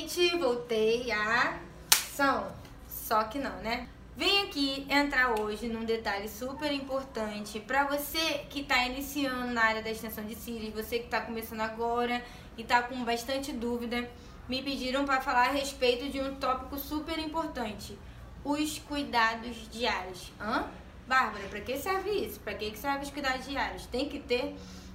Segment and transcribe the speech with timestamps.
[0.00, 1.58] gente, voltei a
[1.92, 2.50] ação.
[2.88, 3.86] Só que não, né?
[4.16, 9.82] Vem aqui entrar hoje num detalhe super importante para você que está iniciando na área
[9.82, 12.22] da extensão de cílios, você que está começando agora
[12.56, 14.08] e está com bastante dúvida.
[14.48, 17.96] Me pediram para falar a respeito de um tópico super importante:
[18.44, 20.32] os cuidados diários.
[20.40, 20.66] Hã?
[21.06, 22.40] Bárbara, para que serve isso?
[22.40, 23.86] Para que serve os cuidados diários?
[23.86, 24.54] Tem que ter?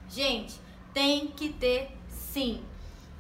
[0.10, 0.56] Gente,
[0.94, 2.64] tem que ter sim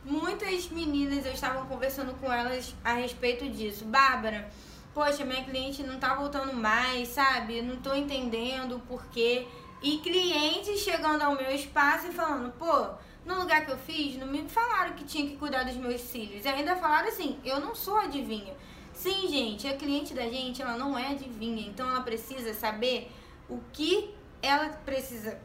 [0.06, 3.86] muitas meninas, eu estava conversando com elas a respeito disso.
[3.86, 4.50] Bárbara,
[4.94, 7.62] poxa, minha cliente não tá voltando mais, sabe?
[7.62, 9.48] Não tô entendendo o porquê.
[9.81, 12.88] E clientes chegando ao meu espaço e falando, pô,
[13.26, 16.45] no lugar que eu fiz, não me falaram que tinha que cuidar dos meus cílios.
[16.45, 18.53] E ainda falaram assim, eu não sou adivinha.
[18.94, 21.67] Sim, gente, a cliente da gente, ela não é adivinha.
[21.67, 23.12] Então ela precisa saber
[23.50, 25.40] o que ela precisa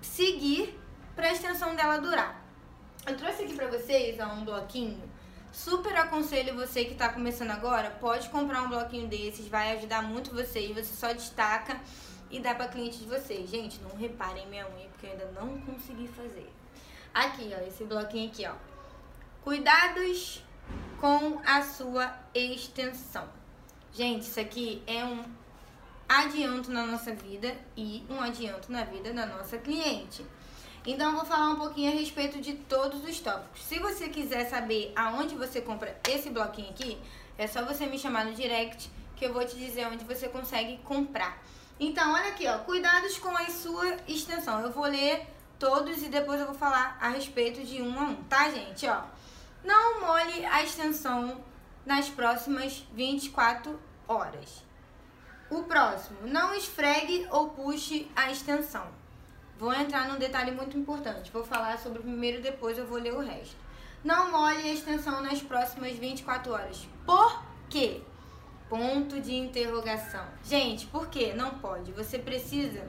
[0.00, 0.78] seguir
[1.14, 2.41] para a extensão dela durar.
[3.04, 5.02] Eu trouxe aqui pra vocês ó, um bloquinho.
[5.52, 10.32] Super aconselho você que tá começando agora, pode comprar um bloquinho desses, vai ajudar muito
[10.32, 11.80] você e você só destaca
[12.30, 13.50] e dá pra cliente de vocês.
[13.50, 16.48] Gente, não reparem minha unha, porque eu ainda não consegui fazer.
[17.12, 18.54] Aqui, ó, esse bloquinho aqui, ó.
[19.42, 20.44] Cuidados
[21.00, 23.28] com a sua extensão.
[23.92, 25.24] Gente, isso aqui é um
[26.08, 30.24] adianto na nossa vida e um adianto na vida da nossa cliente.
[30.84, 33.62] Então eu vou falar um pouquinho a respeito de todos os tópicos.
[33.62, 36.98] Se você quiser saber aonde você compra esse bloquinho aqui,
[37.38, 40.78] é só você me chamar no direct que eu vou te dizer onde você consegue
[40.78, 41.40] comprar.
[41.78, 44.60] Então, olha aqui, ó, cuidados com a sua extensão.
[44.60, 45.24] Eu vou ler
[45.56, 48.84] todos e depois eu vou falar a respeito de um a um, tá, gente?
[48.88, 49.02] Ó,
[49.62, 51.40] não molhe a extensão
[51.86, 54.64] nas próximas 24 horas.
[55.48, 59.01] O próximo, não esfregue ou puxe a extensão.
[59.62, 61.30] Vou entrar num detalhe muito importante.
[61.30, 63.54] Vou falar sobre o primeiro, depois eu vou ler o resto.
[64.02, 66.88] Não molhe a extensão nas próximas 24 horas.
[67.06, 68.00] Por quê?
[68.68, 70.26] Ponto de interrogação.
[70.42, 71.92] Gente, por que não pode?
[71.92, 72.88] Você precisa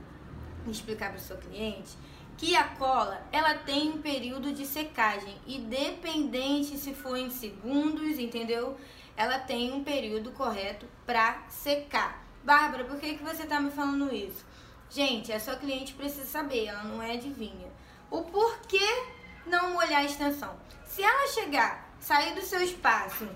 [0.68, 1.96] explicar para o seu cliente
[2.40, 8.76] que a cola ela tem um período de secagem independente se for em segundos, entendeu?
[9.16, 12.26] Ela tem um período correto para secar.
[12.44, 14.44] Bárbara, por que, que você está me falando isso?
[14.94, 17.68] Gente, a sua cliente precisa saber, ela não é adivinha.
[18.12, 19.04] O porquê
[19.44, 20.56] não molhar a extensão.
[20.86, 23.28] Se ela chegar, sair do seu espaço,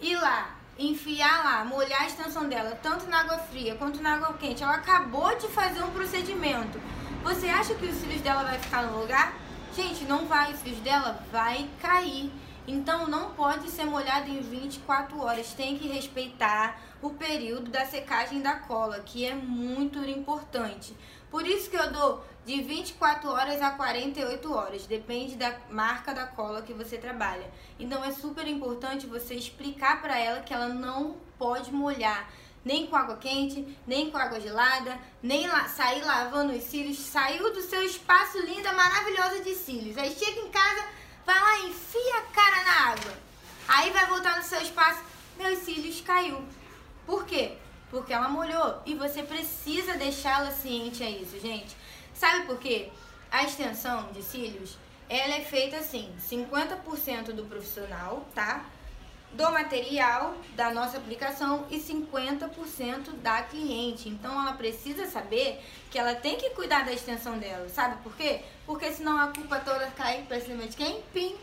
[0.00, 4.34] ir lá, enfiar lá, molhar a extensão dela, tanto na água fria quanto na água
[4.34, 6.80] quente, ela acabou de fazer um procedimento.
[7.22, 9.34] Você acha que os cílios dela vai ficar no lugar?
[9.76, 12.32] Gente, não vai, os cílios dela vai cair.
[12.66, 18.40] Então não pode ser molhado em 24 horas, tem que respeitar o período da secagem
[18.40, 20.96] da cola, que é muito importante.
[21.30, 26.26] Por isso que eu dou de 24 horas a 48 horas, depende da marca da
[26.26, 27.50] cola que você trabalha.
[27.78, 32.30] Então é super importante você explicar para ela que ela não pode molhar
[32.64, 36.98] nem com água quente, nem com água gelada, nem la sair lavando os cílios.
[36.98, 39.98] Saiu do seu espaço linda, maravilhosa de cílios.
[39.98, 40.86] Aí chega em casa,
[41.24, 43.12] vai lá, enfia a cara na água.
[43.66, 45.02] Aí vai voltar no seu espaço,
[45.36, 46.44] meus cílios caiu.
[47.06, 47.56] Por quê?
[47.90, 51.76] Porque ela molhou e você precisa deixá-la ciente a isso, gente.
[52.14, 52.90] Sabe por quê?
[53.30, 54.76] A extensão de cílios,
[55.08, 58.64] ela é feita assim, 50% do profissional, tá?
[59.36, 64.08] Do material da nossa aplicação e 50% da cliente.
[64.08, 67.68] Então ela precisa saber que ela tem que cuidar da extensão dela.
[67.68, 68.42] Sabe por quê?
[68.64, 71.02] Porque senão a culpa toda cai pra cima de quem?
[71.12, 71.36] Pim,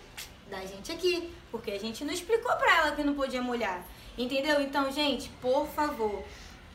[0.50, 1.34] da gente aqui.
[1.52, 3.84] Porque a gente não explicou pra ela que não podia molhar.
[4.18, 4.62] Entendeu?
[4.62, 6.24] Então, gente, por favor,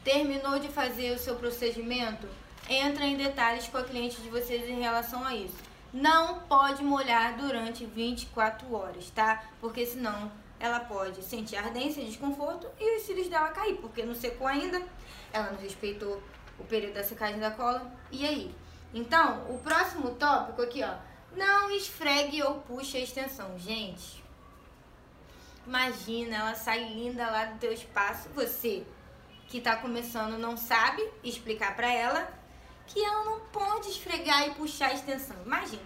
[0.05, 2.29] terminou de fazer o seu procedimento?
[2.69, 5.57] Entra em detalhes com a cliente de vocês em relação a isso.
[5.95, 9.45] Não pode molhar durante 24 horas, tá?
[9.61, 14.47] Porque senão ela pode sentir ardência, desconforto e os cílios dela cair, porque não secou
[14.47, 14.83] ainda,
[15.33, 16.23] ela não respeitou
[16.59, 17.91] o período da secagem da cola.
[18.11, 18.55] E aí?
[18.95, 20.95] Então, o próximo tópico aqui, ó.
[21.37, 23.59] Não esfregue ou puxe a extensão.
[23.59, 24.25] Gente,
[25.67, 28.29] Imagina, ela sai linda lá do teu espaço.
[28.37, 28.87] Você
[29.49, 32.33] que tá começando não sabe explicar para ela
[32.87, 35.37] que ela não pode esfregar e puxar a extensão.
[35.45, 35.83] Imagina,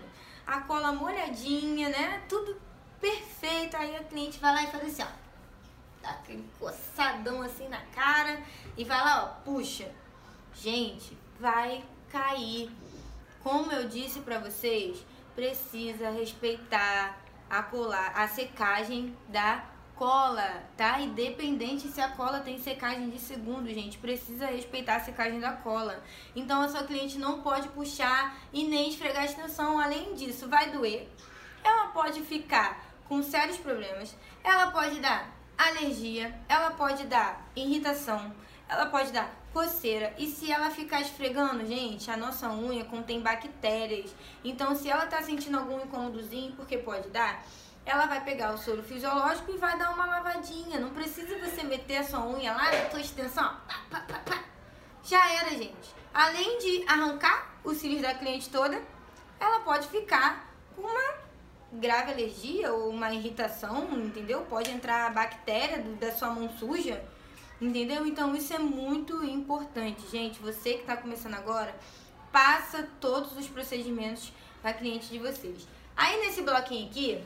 [0.47, 2.23] a cola molhadinha, né?
[2.29, 2.61] Tudo
[3.01, 3.77] perfeito.
[3.77, 5.21] Aí a cliente vai lá e faz assim, ó.
[6.03, 8.43] Dá aquele coçadão assim na cara
[8.77, 9.91] e vai lá, ó, puxa.
[10.55, 12.71] Gente, vai cair.
[13.43, 15.05] Como eu disse para vocês,
[15.35, 17.19] precisa respeitar
[17.49, 19.65] a colar, a secagem da
[19.97, 21.01] cola, tá?
[21.01, 26.03] Independente se a cola tem secagem de segundo, gente, precisa respeitar a secagem da cola.
[26.35, 29.79] Então a sua cliente não pode puxar e nem esfregar a extensão.
[29.79, 31.07] Além disso, vai doer.
[31.63, 34.15] Ela pode ficar com sérios problemas.
[34.45, 35.29] Ela pode dar
[35.59, 38.33] alergia, ela pode dar irritação,
[38.69, 40.15] ela pode dar coceira.
[40.17, 44.15] E se ela ficar esfregando, gente, a nossa unha contém bactérias.
[44.45, 47.45] Então, se ela tá sentindo algum incômodozinho, porque pode dar,
[47.85, 50.79] ela vai pegar o soro fisiológico e vai dar uma lavadinha.
[50.79, 53.57] Não precisa você meter a sua unha lá na tua extensão.
[55.03, 55.97] Já era, gente.
[56.15, 58.81] Além de arrancar os cílios da cliente toda,
[59.41, 61.30] ela pode ficar com uma
[61.73, 64.43] grave alergia ou uma irritação, entendeu?
[64.43, 67.03] Pode entrar a bactéria da sua mão suja,
[67.61, 68.07] entendeu?
[68.07, 70.41] Então isso é muito importante, gente.
[70.41, 71.75] Você que está começando agora,
[72.33, 75.67] passa todos os procedimentos para cliente de vocês.
[75.97, 77.23] Aí nesse bloquinho aqui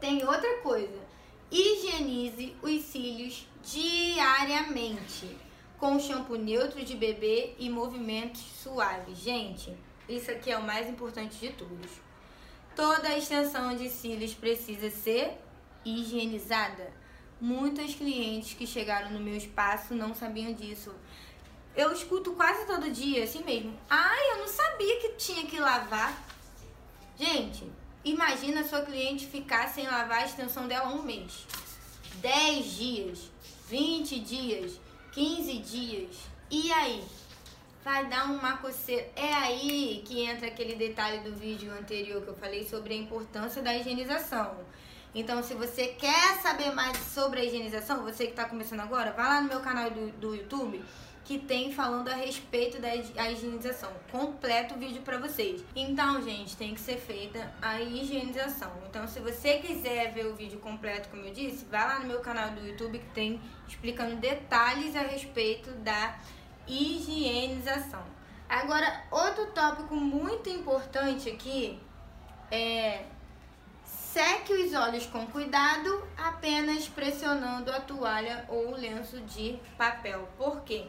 [0.00, 1.06] tem outra coisa.
[1.50, 5.36] Higienize os cílios diariamente
[5.78, 9.18] com shampoo neutro de bebê e movimentos suaves.
[9.18, 9.76] Gente,
[10.08, 12.05] isso aqui é o mais importante de tudo.
[12.76, 15.38] Toda a extensão de cílios precisa ser
[15.82, 16.92] higienizada.
[17.40, 20.94] Muitos clientes que chegaram no meu espaço não sabiam disso.
[21.74, 23.74] Eu escuto quase todo dia, assim mesmo.
[23.88, 26.22] Ai, eu não sabia que tinha que lavar.
[27.18, 27.64] Gente,
[28.04, 31.46] imagina sua cliente ficar sem lavar a extensão dela um mês.
[32.16, 33.30] 10 dias,
[33.70, 34.78] 20 dias,
[35.12, 36.16] 15 dias.
[36.50, 37.02] E aí?
[37.86, 39.08] Vai dar uma coceira.
[39.14, 43.62] É aí que entra aquele detalhe do vídeo anterior que eu falei sobre a importância
[43.62, 44.56] da higienização.
[45.14, 49.28] Então, se você quer saber mais sobre a higienização, você que está começando agora, vai
[49.28, 50.84] lá no meu canal do, do YouTube
[51.24, 52.92] que tem falando a respeito da
[53.30, 53.92] higienização.
[54.10, 55.62] Completo vídeo para vocês.
[55.76, 58.72] Então, gente, tem que ser feita a higienização.
[58.90, 62.18] Então, se você quiser ver o vídeo completo, como eu disse, vai lá no meu
[62.18, 66.45] canal do YouTube que tem explicando detalhes a respeito da higienização.
[68.48, 71.80] Agora, outro tópico muito importante aqui
[72.50, 73.04] é
[73.84, 80.28] seque os olhos com cuidado, apenas pressionando a toalha ou o lenço de papel.
[80.38, 80.86] Por quê?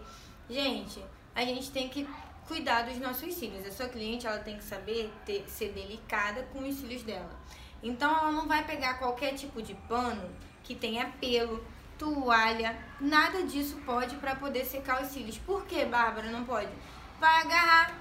[0.49, 1.03] Gente,
[1.35, 2.07] a gente tem que
[2.47, 3.65] cuidar dos nossos cílios.
[3.65, 7.37] A sua cliente ela tem que saber ter, ser delicada com os cílios dela.
[7.83, 10.29] Então ela não vai pegar qualquer tipo de pano
[10.63, 11.63] que tenha pelo,
[11.97, 15.37] toalha, nada disso pode para poder secar os cílios.
[15.37, 16.69] Por que, Bárbara, não pode?
[17.19, 17.93] Vai agarrar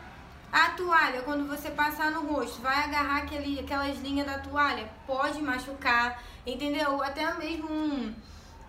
[0.52, 5.42] a toalha quando você passar no rosto, vai agarrar aquele, aquelas linhas da toalha, pode
[5.42, 7.02] machucar, entendeu?
[7.02, 8.14] Até mesmo um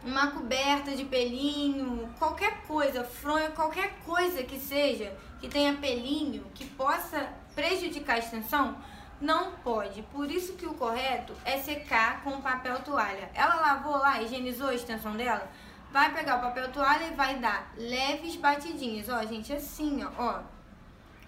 [0.03, 6.65] uma coberta de pelinho, qualquer coisa, fronha, qualquer coisa que seja, que tenha pelinho, que
[6.65, 8.77] possa prejudicar a extensão,
[9.19, 10.01] não pode.
[10.03, 13.29] Por isso que o correto é secar com papel toalha.
[13.33, 15.49] Ela lavou lá, higienizou a extensão dela,
[15.91, 19.09] vai pegar o papel toalha e vai dar leves batidinhas.
[19.09, 20.41] Ó, gente, assim, ó, ó.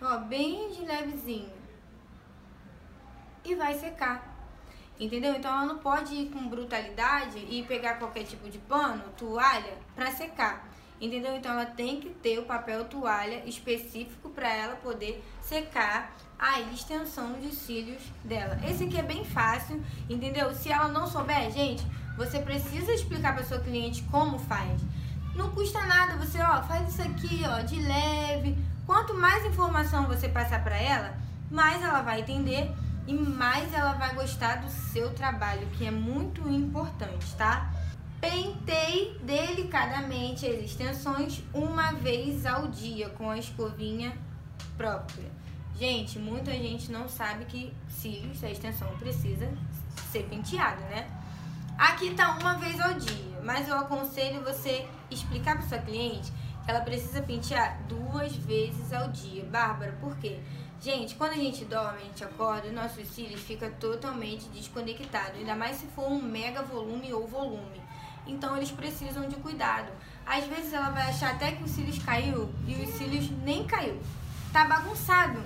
[0.01, 1.51] Ó, bem de levezinho.
[3.43, 4.29] E vai secar.
[4.99, 5.33] Entendeu?
[5.33, 10.11] Então ela não pode ir com brutalidade e pegar qualquer tipo de pano, toalha, para
[10.11, 10.67] secar.
[10.99, 11.35] Entendeu?
[11.37, 17.33] Então ela tem que ter o papel toalha específico para ela poder secar a extensão
[17.39, 18.57] de cílios dela.
[18.65, 20.55] Esse aqui é bem fácil, entendeu?
[20.55, 24.81] Se ela não souber, gente, você precisa explicar para sua cliente como faz.
[25.35, 28.57] Não custa nada, você ó, faz isso aqui, ó, de leve.
[28.85, 31.17] Quanto mais informação você passar para ela,
[31.51, 32.71] mais ela vai entender
[33.05, 37.71] e mais ela vai gostar do seu trabalho, que é muito importante, tá?
[38.21, 44.17] Penteie delicadamente as extensões uma vez ao dia com a escovinha
[44.77, 45.29] própria.
[45.79, 49.49] Gente, muita gente não sabe que cílios, a extensão precisa
[50.11, 51.07] ser penteada, né?
[51.77, 56.33] Aqui tá uma vez ao dia, mas eu aconselho você explicar para sua cliente
[56.65, 59.45] que ela precisa pentear duas vezes ao dia.
[59.45, 60.41] Bárbara, por quê?
[60.81, 65.77] Gente, quando a gente dorme, a gente acorda, nossos cílios fica totalmente desconectado, ainda mais
[65.77, 67.81] se for um mega volume ou volume.
[68.27, 69.93] Então eles precisam de cuidado.
[70.25, 73.97] Às vezes ela vai achar até que os cílios caiu e os cílios nem caiu.
[74.51, 75.41] Tá bagunçado.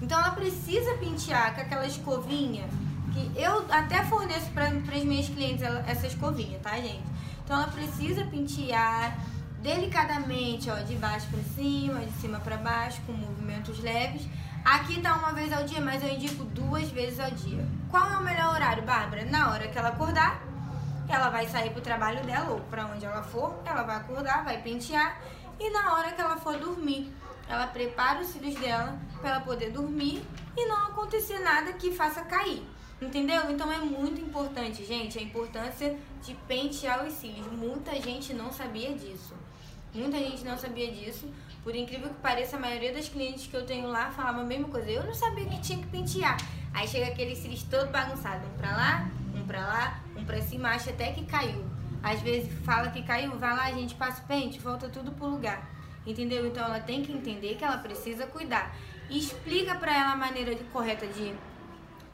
[0.00, 2.68] Então ela precisa pentear com aquela escovinha
[3.12, 7.04] que eu até forneço para as minhas clientes essa escovinha, tá, gente?
[7.44, 9.16] Então ela precisa pentear
[9.62, 14.26] delicadamente, ó, de baixo para cima, de cima para baixo, com movimentos leves
[14.66, 17.64] Aqui tá uma vez ao dia, mas eu indico duas vezes ao dia.
[17.88, 19.24] Qual é o melhor horário, Bárbara?
[19.24, 20.42] Na hora que ela acordar,
[21.08, 24.60] ela vai sair pro trabalho dela ou para onde ela for, ela vai acordar, vai
[24.60, 25.20] pentear
[25.60, 27.14] e na hora que ela for dormir,
[27.48, 30.22] ela prepara os cílios dela para ela poder dormir
[30.56, 32.62] e não acontecer nada que faça cair.
[33.00, 33.50] Entendeu?
[33.50, 37.46] Então é muito importante, gente, a importância de pentear os cílios.
[37.52, 39.34] Muita gente não sabia disso.
[39.94, 41.28] Muita gente não sabia disso.
[41.62, 44.68] Por incrível que pareça, a maioria das clientes que eu tenho lá falava a mesma
[44.68, 44.90] coisa.
[44.90, 46.38] Eu não sabia que tinha que pentear.
[46.72, 50.70] Aí chega aquele cílios todo bagunçado, um pra lá, um pra lá, um pra cima,
[50.70, 51.64] acha até que caiu.
[52.02, 55.26] Às vezes fala que caiu, vai lá, a gente passa o pente, volta tudo pro
[55.26, 55.75] lugar.
[56.06, 56.46] Entendeu?
[56.46, 58.74] Então ela tem que entender que ela precisa cuidar.
[59.10, 61.34] Explica pra ela a maneira de, correta de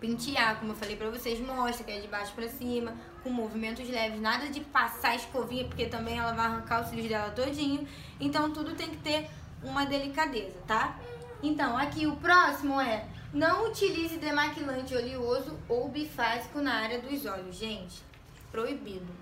[0.01, 3.89] pentear, como eu falei pra vocês, mostra que é de baixo pra cima, com movimentos
[3.89, 7.87] leves, nada de passar escovinha, porque também ela vai arrancar os cílios dela todinho.
[8.19, 9.29] Então tudo tem que ter
[9.63, 10.99] uma delicadeza, tá?
[11.43, 17.57] Então, aqui o próximo é não utilize demaquilante oleoso ou bifásico na área dos olhos.
[17.57, 18.03] Gente,
[18.51, 19.13] proibido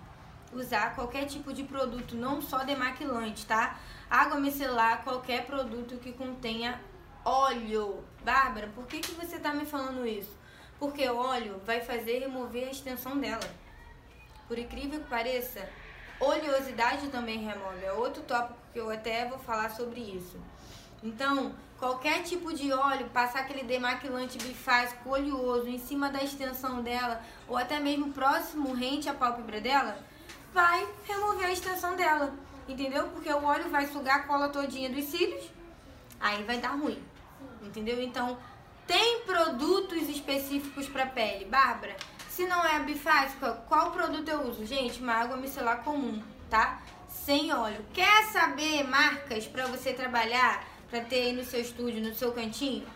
[0.53, 3.79] usar qualquer tipo de produto, não só demaquilante, tá?
[4.11, 6.81] Água micelar, qualquer produto que contenha
[7.25, 8.03] óleo.
[8.25, 10.37] Bárbara, por que, que você tá me falando isso?
[10.81, 13.49] Porque óleo vai fazer remover a extensão dela.
[14.49, 15.69] Por incrível que pareça,
[16.19, 17.85] oleosidade também remove.
[17.85, 20.37] É outro tópico que eu até vou falar sobre isso.
[21.05, 27.23] Então, qualquer tipo de óleo, passar aquele demaquilante bifásico oleoso em cima da extensão dela,
[27.47, 29.99] ou até mesmo próximo, rente à pálpebra dela,
[30.53, 32.35] vai remover a extensão dela.
[32.71, 33.09] Entendeu?
[33.09, 35.51] Porque o óleo vai sugar a cola todinha dos cílios,
[36.21, 37.03] aí vai dar ruim.
[37.61, 38.01] Entendeu?
[38.01, 38.39] Então,
[38.87, 41.47] tem produtos específicos para pele.
[41.47, 41.97] Bárbara,
[42.29, 44.65] se não é a bifásica, qual produto eu uso?
[44.65, 46.81] Gente, uma água micelar comum, tá?
[47.09, 47.85] Sem óleo.
[47.93, 52.87] Quer saber marcas para você trabalhar, para ter aí no seu estúdio, no seu cantinho?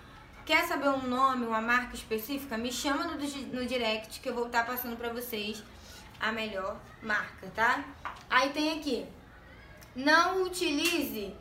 [0.46, 2.56] Quer saber um nome, uma marca específica?
[2.56, 5.64] Me chama no, no direct que eu vou estar passando para vocês
[6.20, 7.84] a melhor marca, tá?
[8.30, 9.06] Aí tem aqui,
[9.94, 11.34] não utilize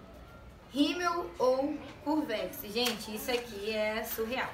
[0.72, 2.62] rímel ou curvex.
[2.64, 4.52] Gente, isso aqui é surreal.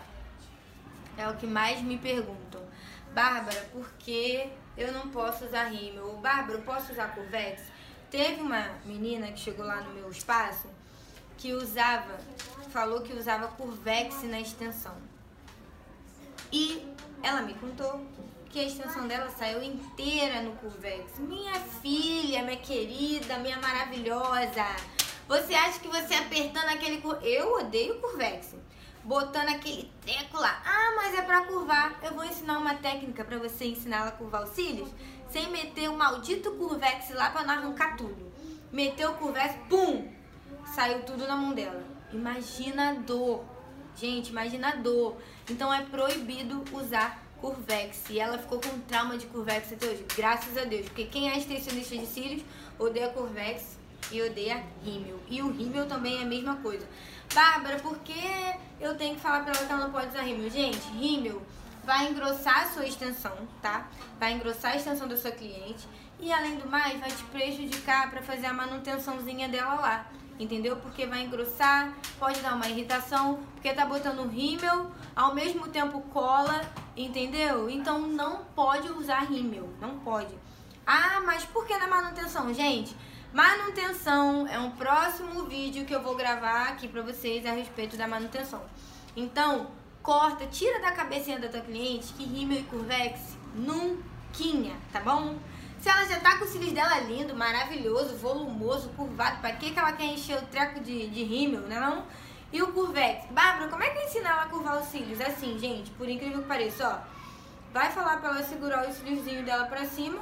[1.17, 2.61] É o que mais me perguntam.
[3.13, 6.17] Bárbara, por que eu não posso usar rímel?
[6.17, 7.61] Bárbara, eu posso usar curvex?
[8.09, 10.67] Teve uma menina que chegou lá no meu espaço
[11.37, 12.17] que usava,
[12.69, 14.95] falou que usava curvex na extensão.
[16.51, 16.85] E
[17.23, 18.05] ela me contou
[18.49, 21.19] que a extensão dela saiu inteira no Curvex.
[21.19, 24.65] Minha filha, minha querida, minha maravilhosa.
[25.27, 27.01] Você acha que você apertando aquele...
[27.21, 28.55] Eu odeio Curvex.
[29.03, 30.61] Botando aquele treco lá.
[30.65, 31.99] Ah, mas é pra curvar.
[32.03, 34.89] Eu vou ensinar uma técnica pra você ensinar ela a curvar os cílios.
[35.29, 38.31] Sem meter o maldito Curvex lá pra não arrancar tudo.
[38.71, 40.11] Meteu o Curvex, pum!
[40.73, 41.83] Saiu tudo na mão dela.
[42.11, 43.45] Imagina a dor.
[43.95, 45.17] Gente, imagina a dor.
[45.49, 48.09] Então é proibido usar Curvex.
[48.09, 50.05] E ela ficou com trauma de Curvex até hoje.
[50.15, 50.85] Graças a Deus.
[50.87, 52.43] Porque quem é extensionista de cílios
[52.77, 53.77] odeia Curvex
[54.11, 55.19] e odeia rímel.
[55.27, 56.85] E o rímel também é a mesma coisa.
[57.33, 58.13] Bárbara, por que
[58.79, 60.49] eu tenho que falar pra ela que ela não pode usar rímel?
[60.49, 61.41] Gente, rímel
[61.83, 63.87] vai engrossar a sua extensão, tá?
[64.19, 65.87] Vai engrossar a extensão da sua cliente.
[66.19, 70.05] E além do mais, vai te prejudicar para fazer a manutençãozinha dela lá
[70.39, 70.77] entendeu?
[70.77, 76.61] Porque vai engrossar, pode dar uma irritação, porque tá botando rímel, ao mesmo tempo cola,
[76.95, 77.69] entendeu?
[77.69, 80.33] Então não pode usar rímel, não pode.
[80.87, 82.53] Ah, mas por que na manutenção?
[82.53, 82.95] Gente,
[83.33, 88.07] manutenção é um próximo vídeo que eu vou gravar aqui pra vocês a respeito da
[88.07, 88.61] manutenção.
[89.15, 89.67] Então,
[90.01, 93.99] corta, tira da cabecinha da tua cliente que rímel e curvex nunca,
[94.93, 95.37] tá bom?
[95.79, 99.79] Se ela já tá com os cílios dela lindo, maravilhoso, volumoso, curvado, pra que, que
[99.79, 102.05] ela quer encher o treco de, de rímel, né não?
[102.51, 103.27] E o curvex?
[103.31, 105.21] Bárbara, como é que eu ensino ela a curvar os cílios?
[105.21, 107.19] Assim, gente, por incrível que pareça, ó.
[107.71, 110.19] Vai falar pra ela segurar os cíliozinhos dela pra cima,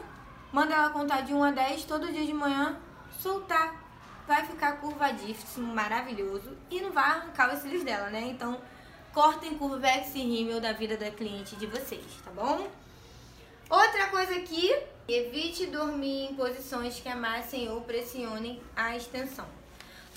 [0.51, 2.77] manda ela contar de 1 a 10 todo dia de manhã,
[3.19, 3.73] soltar.
[4.27, 8.21] Vai ficar curvadíssimo, maravilhoso e não vai arrancar os cílios dela, né?
[8.27, 8.59] Então,
[9.13, 12.67] cortem curvex e rímel da vida da cliente de vocês, tá bom?
[13.69, 14.73] Outra coisa aqui
[15.09, 19.45] Evite dormir em posições que amassem ou pressionem a extensão.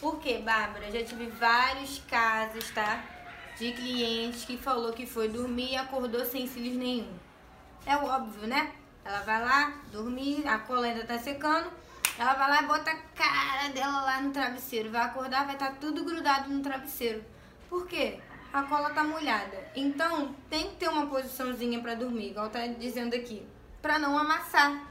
[0.00, 0.90] Por quê, Bárbara?
[0.90, 3.04] Já tive vários casos, tá?
[3.56, 7.12] De clientes que falou que foi dormir e acordou sem cílios nenhum.
[7.86, 8.72] É óbvio, né?
[9.04, 11.70] Ela vai lá, dormir, a cola ainda tá secando.
[12.18, 14.90] Ela vai lá e bota a cara dela lá no travesseiro.
[14.90, 17.24] Vai acordar, vai estar tá tudo grudado no travesseiro.
[17.68, 18.18] Por quê?
[18.52, 19.70] A cola tá molhada.
[19.76, 23.46] Então, tem que ter uma posiçãozinha para dormir, igual tá dizendo aqui
[23.80, 24.86] para não amassar.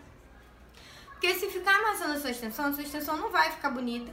[1.12, 4.12] Porque se ficar amassando a sua extensão, a sua extensão não vai ficar bonita.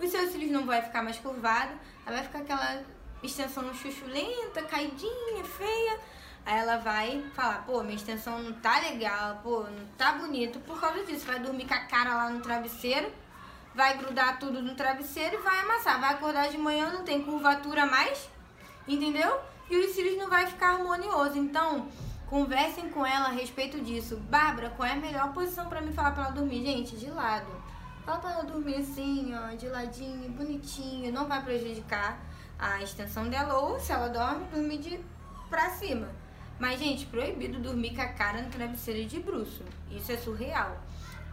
[0.00, 1.72] Os seus cílios não vai ficar mais curvado,
[2.04, 2.82] ela vai ficar aquela
[3.22, 6.00] extensão chuchulenta, caidinha, feia.
[6.44, 10.58] Aí ela vai falar, pô, minha extensão não tá legal, pô, não tá bonito.
[10.60, 13.12] Por causa disso, vai dormir com a cara lá no travesseiro,
[13.74, 16.00] vai grudar tudo no travesseiro e vai amassar.
[16.00, 18.28] Vai acordar de manhã, não tem curvatura mais,
[18.86, 19.38] entendeu?
[19.70, 21.38] E os cílios não vai ficar harmonioso.
[21.38, 21.88] Então,
[22.30, 24.16] Conversem com ela a respeito disso.
[24.16, 26.64] Bárbara, qual é a melhor posição para mim falar para ela dormir?
[26.64, 27.50] Gente, de lado.
[28.04, 32.20] Fala para ela dormir assim, ó, de ladinho, bonitinho, não vai prejudicar
[32.56, 33.58] a extensão dela.
[33.58, 35.00] Ou se ela dorme, dormir de
[35.48, 36.08] pra cima.
[36.56, 39.64] Mas, gente, proibido dormir com a cara no travesseiro de bruxo.
[39.90, 40.80] Isso é surreal.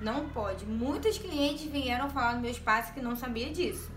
[0.01, 0.65] Não pode.
[0.65, 3.91] Muitas clientes vieram falar no meu espaço que não sabia disso.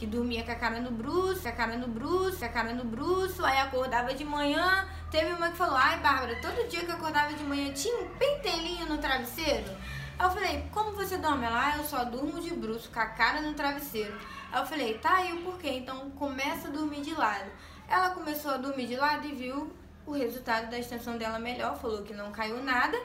[0.00, 2.72] Que dormia com a cara no bruxo, com a cara no bruxo, com a cara
[2.72, 4.88] no bruxo, aí acordava de manhã.
[5.10, 8.08] Teve uma que falou: Ai, Bárbara, todo dia que eu acordava de manhã tinha um
[8.14, 9.70] pentelinho no travesseiro.
[10.18, 11.44] Aí eu falei: Como você dorme?
[11.44, 14.18] Ela, ah, eu só durmo de bruxo, com a cara no travesseiro.
[14.50, 15.68] Aí eu falei: Tá aí o porquê?
[15.68, 17.50] Então começa a dormir de lado.
[17.86, 19.70] Ela começou a dormir de lado e viu
[20.06, 22.98] o resultado da extensão dela melhor, falou que não caiu nada.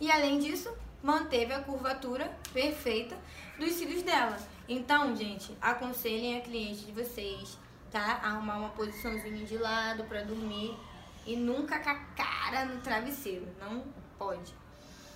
[0.00, 0.68] E além disso,
[1.00, 3.16] manteve a curvatura perfeita
[3.56, 4.36] dos cílios dela.
[4.72, 7.58] Então, gente, aconselhem a cliente de vocês,
[7.90, 8.20] tá?
[8.22, 10.78] Arrumar uma posiçãozinha de lado para dormir
[11.26, 13.82] e nunca com a cara no travesseiro, não
[14.16, 14.54] pode.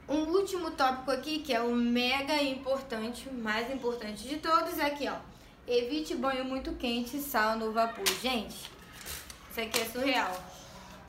[0.08, 5.08] Um último tópico aqui, que é o mega importante, mais importante de todos, é aqui,
[5.08, 5.18] ó.
[5.68, 8.08] Evite banho muito quente, sal no vapor.
[8.20, 8.73] Gente,
[9.52, 10.44] isso aqui é surreal.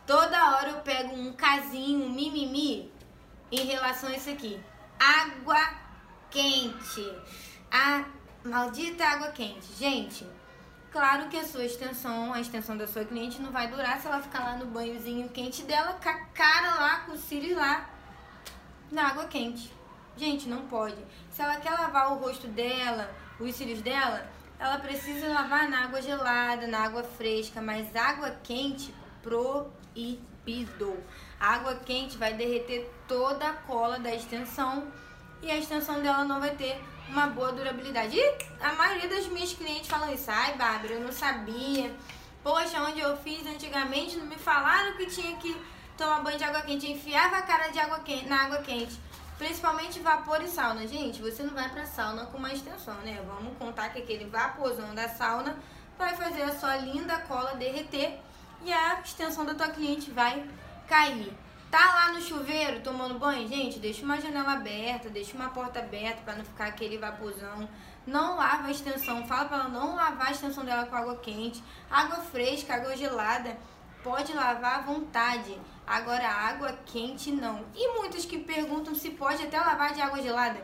[0.06, 2.92] Toda hora eu pego um casinho, um mimimi,
[3.52, 4.60] em relação a isso aqui.
[5.00, 5.58] Água
[6.30, 7.12] quente.
[7.72, 8.06] A
[8.46, 9.74] maldita água quente.
[9.78, 10.26] Gente,
[10.92, 14.22] claro que a sua extensão, a extensão da sua cliente não vai durar se ela
[14.22, 17.90] ficar lá no banhozinho quente dela, com a cara lá, com os cílios lá,
[18.92, 19.74] na água quente.
[20.16, 20.98] Gente, não pode.
[21.32, 26.02] Se ela quer lavar o rosto dela, os cílios dela, ela precisa lavar na água
[26.02, 30.98] gelada, na água fresca, mas água quente proibido.
[31.40, 34.88] A água quente vai derreter toda a cola da extensão
[35.46, 38.18] e a extensão dela não vai ter uma boa durabilidade.
[38.18, 40.30] E a maioria das minhas clientes falam isso.
[40.30, 41.96] Ai, Bárbara, eu não sabia.
[42.44, 45.56] Poxa, onde eu fiz antigamente não me falaram que tinha que
[45.96, 46.92] tomar banho de água quente.
[46.92, 49.00] Enfiava a cara de água quente, na água quente.
[49.38, 50.88] Principalmente vapor e sauna.
[50.88, 53.22] Gente, você não vai pra sauna com uma extensão, né?
[53.28, 55.56] Vamos contar que aquele vaporzão da sauna
[55.98, 58.20] vai fazer a sua linda cola derreter
[58.64, 60.44] e a extensão da tua cliente vai
[60.88, 61.32] cair.
[61.76, 63.50] Tá lá no chuveiro tomando banho?
[63.50, 67.68] Gente, deixa uma janela aberta, deixa uma porta aberta para não ficar aquele vaporzão.
[68.08, 71.62] Não lava a extensão, fala para ela não lavar a extensão dela com água quente.
[71.92, 73.58] Água fresca, água gelada,
[74.02, 75.60] pode lavar à vontade.
[75.86, 77.66] Agora, água quente não.
[77.76, 80.64] E muitas que perguntam se pode até lavar de água gelada.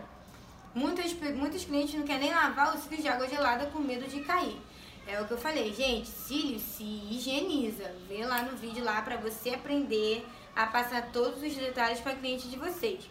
[0.74, 4.21] Muitas, muitos clientes não querem nem lavar os fios de água gelada com medo de
[4.21, 4.58] cair.
[5.06, 7.93] É o que eu falei, gente, cílio se higieniza.
[8.08, 12.48] Vê lá no vídeo lá para você aprender a passar todos os detalhes para cliente
[12.50, 13.10] de vocês.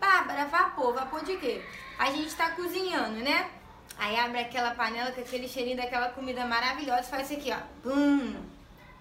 [0.00, 1.62] Bárbara, vapor, vapor de quê?
[1.98, 3.50] A gente tá cozinhando, né?
[3.98, 7.58] Aí abre aquela panela com aquele cheirinho daquela comida maravilhosa e faz isso aqui, ó.
[7.82, 8.34] Pum!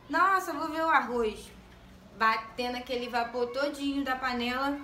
[0.09, 1.51] Nossa, vou ver o arroz.
[2.17, 4.77] Batendo aquele vapor todinho da panela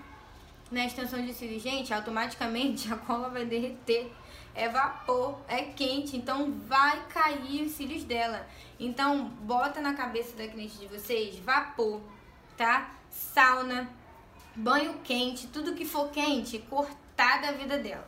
[0.72, 1.60] na extensão de cílio.
[1.60, 4.12] Gente, automaticamente a cola vai derreter
[4.58, 8.48] é vapor, é quente, então vai cair os cílios dela.
[8.80, 12.02] Então, bota na cabeça da cliente de vocês vapor,
[12.58, 12.92] tá?
[13.10, 13.90] Sauna,
[14.56, 18.08] banho quente, tudo que for quente, cortar da vida dela.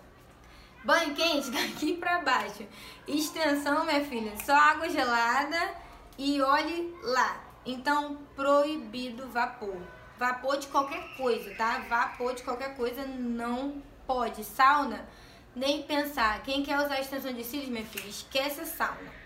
[0.83, 2.65] Banho quente daqui pra baixo.
[3.07, 5.75] Extensão, minha filha, só água gelada
[6.17, 7.41] e olhe lá.
[7.65, 9.77] Então, proibido vapor.
[10.17, 11.79] Vapor de qualquer coisa, tá?
[11.87, 14.43] Vapor de qualquer coisa não pode.
[14.43, 15.07] Sauna
[15.55, 16.41] nem pensar.
[16.43, 19.19] Quem quer usar extensão de cílios, minha filha, esquece a sauna.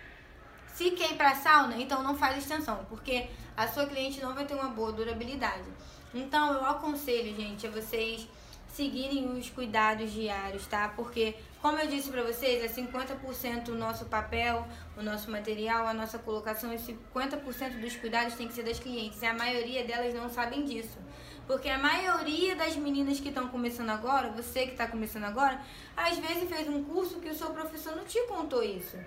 [0.73, 4.45] Se quer ir pra sauna, então não faz extensão, porque a sua cliente não vai
[4.45, 5.69] ter uma boa durabilidade.
[6.13, 8.27] Então eu aconselho, gente, a vocês
[8.73, 10.89] seguirem os cuidados diários, tá?
[10.95, 15.93] Porque, como eu disse pra vocês, é 50% o nosso papel, o nosso material, a
[15.93, 19.21] nossa colocação, e 50% dos cuidados tem que ser das clientes.
[19.21, 20.97] E a maioria delas não sabem disso.
[21.45, 25.61] Porque a maioria das meninas que estão começando agora, você que está começando agora,
[25.95, 28.97] às vezes fez um curso que o seu professor não te contou isso.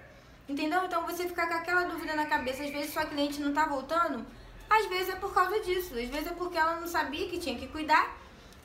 [0.49, 0.85] Entendeu?
[0.85, 4.25] Então você fica com aquela dúvida na cabeça, às vezes sua cliente não está voltando,
[4.71, 7.59] às vezes é por causa disso, às vezes é porque ela não sabia que tinha
[7.59, 8.17] que cuidar,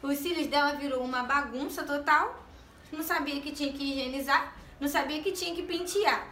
[0.01, 2.43] os cílios dela virou uma bagunça total,
[2.91, 6.27] não sabia que tinha que higienizar, não sabia que tinha que pentear,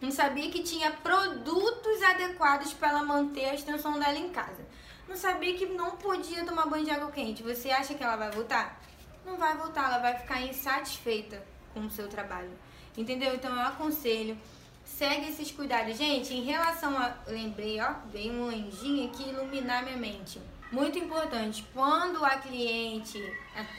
[0.00, 4.64] não sabia que tinha produtos adequados para ela manter a extensão dela em casa
[5.08, 7.42] não sabia que não podia tomar banho de água quente.
[7.42, 8.80] Você acha que ela vai voltar?
[9.24, 12.50] Não vai voltar, ela vai ficar insatisfeita com o seu trabalho.
[12.96, 13.34] Entendeu?
[13.34, 14.36] Então eu aconselho,
[14.84, 15.96] segue esses cuidados.
[15.96, 17.14] Gente, em relação a.
[17.26, 20.40] Lembrei, ó, veio um anjinho aqui iluminar minha mente.
[20.70, 23.18] Muito importante, quando a cliente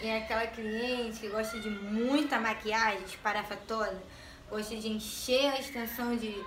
[0.01, 4.01] é aquela cliente que gosta de muita maquiagem esparafatosa,
[4.49, 6.43] gosta de encher a extensão de.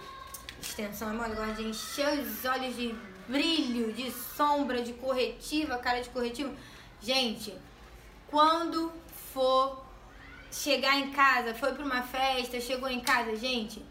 [0.61, 2.95] Extensão, é gosta de encher os olhos de
[3.29, 6.53] brilho, de sombra, de corretiva, cara de corretivo.
[7.01, 7.55] Gente,
[8.27, 8.93] quando
[9.33, 9.85] for
[10.51, 13.85] chegar em casa, foi para uma festa, chegou em casa, gente,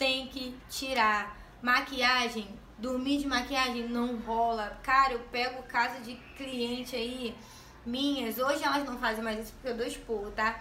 [0.00, 1.38] tem que tirar.
[1.62, 2.48] Maquiagem
[2.80, 4.78] Dormir de maquiagem não rola.
[4.82, 7.36] Cara, eu pego casa de cliente aí,
[7.84, 8.38] minhas.
[8.38, 10.58] Hoje elas não fazem mais isso porque eu dou esporro, tá?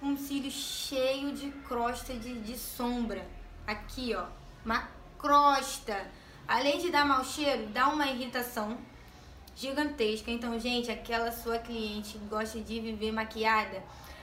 [0.00, 3.28] Com cílio cheio de crosta de, de sombra.
[3.66, 4.24] Aqui, ó.
[4.64, 6.10] Uma crosta.
[6.46, 8.78] Além de dar mau cheiro, dá uma irritação
[9.54, 10.30] gigantesca.
[10.30, 13.82] Então, gente, aquela sua cliente gosta de viver maquiada,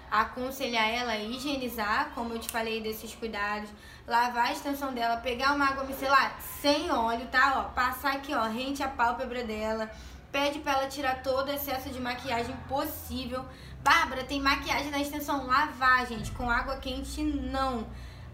[0.09, 3.69] aconselhar ela a higienizar, como eu te falei desses cuidados,
[4.07, 7.53] lavar a extensão dela, pegar uma água micelar sem óleo, tá?
[7.57, 9.89] Ó, passar aqui, ó, rente a pálpebra dela,
[10.31, 13.45] pede para ela tirar todo o excesso de maquiagem possível.
[13.83, 17.85] Bárbara, tem maquiagem na extensão, lavar, gente, com água quente não.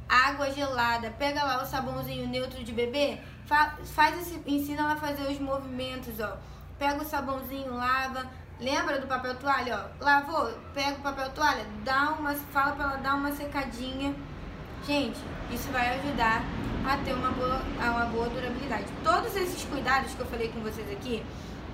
[0.07, 4.97] Água gelada, pega lá o sabãozinho neutro de bebê, fa faz esse, ensina ela a
[4.97, 6.37] fazer os movimentos, ó.
[6.77, 8.29] Pega o sabãozinho, lava,
[8.61, 10.03] Lembra do papel toalha, ó?
[10.05, 14.13] Lavou, pega o papel toalha, dá uma, fala pra ela dar uma secadinha.
[14.85, 15.19] Gente,
[15.49, 16.43] isso vai ajudar
[16.87, 18.85] a ter uma boa, uma boa durabilidade.
[19.03, 21.23] Todos esses cuidados que eu falei com vocês aqui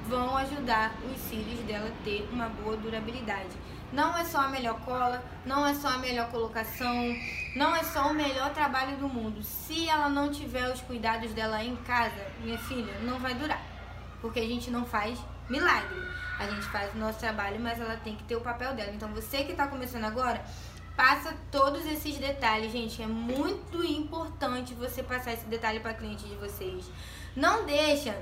[0.07, 3.49] vão ajudar os cílios dela a ter uma boa durabilidade.
[3.91, 7.13] Não é só a melhor cola, não é só a melhor colocação,
[7.53, 9.43] não é só o melhor trabalho do mundo.
[9.43, 13.61] Se ela não tiver os cuidados dela em casa, minha filha, não vai durar.
[14.21, 15.19] Porque a gente não faz
[15.49, 16.26] milagre.
[16.39, 18.91] A gente faz o nosso trabalho, mas ela tem que ter o papel dela.
[18.91, 20.43] Então você que está começando agora,
[20.95, 23.01] passa todos esses detalhes, gente.
[23.01, 26.85] É muito importante você passar esse detalhe para cliente de vocês.
[27.35, 28.15] Não deixa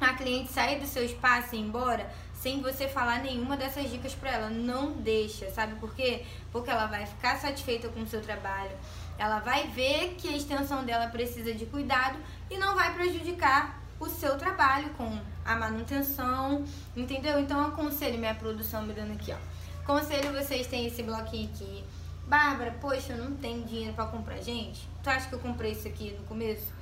[0.00, 4.14] a cliente sair do seu espaço e ir embora sem você falar nenhuma dessas dicas
[4.14, 4.48] para ela.
[4.48, 6.24] Não deixa, sabe por quê?
[6.50, 8.72] Porque ela vai ficar satisfeita com o seu trabalho.
[9.18, 14.08] Ela vai ver que a extensão dela precisa de cuidado e não vai prejudicar o
[14.08, 16.64] seu trabalho com a manutenção,
[16.96, 17.38] entendeu?
[17.38, 19.36] Então aconselho minha produção me dando aqui, ó.
[19.82, 21.84] Aconselho vocês terem esse bloquinho aqui.
[22.26, 24.40] Bárbara, poxa, eu não tenho dinheiro para comprar.
[24.40, 26.72] Gente, tu acha que eu comprei isso aqui no começo?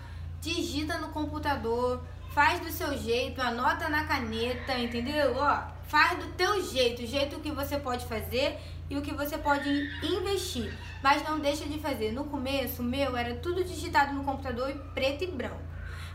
[0.41, 2.03] Digita no computador,
[2.33, 5.35] faz do seu jeito, anota na caneta, entendeu?
[5.37, 9.37] Ó, faz do teu jeito, o jeito que você pode fazer e o que você
[9.39, 9.69] pode
[10.03, 10.73] investir.
[11.03, 12.13] Mas não deixa de fazer.
[12.13, 15.68] No começo, meu era tudo digitado no computador e preto e branco.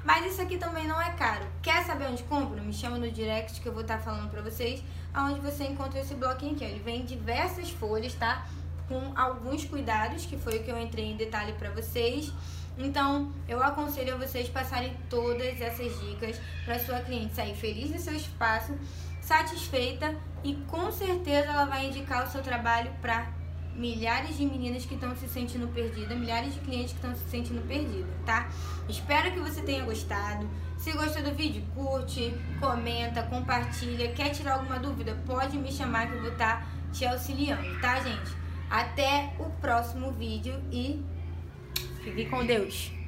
[0.04, 1.46] Mas isso aqui também não é caro.
[1.62, 2.62] Quer saber onde compra?
[2.62, 6.00] Me chama no direct que eu vou estar tá falando pra vocês aonde você encontra
[6.00, 6.63] esse bloquinho aqui.
[6.63, 8.46] Ele vem em diversas folhas, tá?
[8.88, 12.34] Com alguns cuidados, que foi o que eu entrei em detalhe pra vocês.
[12.78, 18.00] Então, eu aconselho a vocês passarem todas essas dicas para sua cliente sair feliz do
[18.00, 18.74] seu espaço,
[19.22, 23.28] satisfeita e com certeza ela vai indicar o seu trabalho para
[23.75, 27.62] milhares de meninas que estão se sentindo perdidas, milhares de clientes que estão se sentindo
[27.67, 28.49] perdidas, tá?
[28.88, 30.49] Espero que você tenha gostado.
[30.77, 34.12] Se gostou do vídeo, curte, comenta, compartilha.
[34.13, 35.17] Quer tirar alguma dúvida?
[35.25, 38.31] Pode me chamar que eu vou estar tá te auxiliando, tá, gente?
[38.69, 41.03] Até o próximo vídeo e
[42.03, 43.03] fique com Deus!